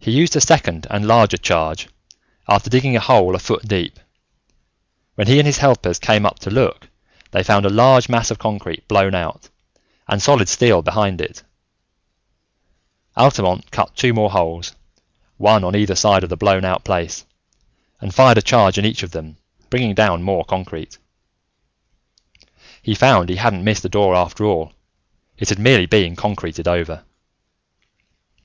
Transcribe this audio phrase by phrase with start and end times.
[0.00, 1.86] He used a second and larger charge,
[2.48, 4.00] after digging a hole a foot deep.
[5.14, 6.88] When he and his helpers came up to look,
[7.30, 9.50] they found a large mass of concrete blown out,
[10.08, 11.44] and solid steel behind it.
[13.16, 14.74] Altamont cut two more holes,
[15.36, 17.24] one on either side of the blown out place,
[18.00, 19.36] and fired a charge in each of them,
[19.70, 20.98] bringing down more concrete.
[22.82, 24.72] He found he hadn't missed the door after all.
[25.38, 27.04] It had merely been concreted over.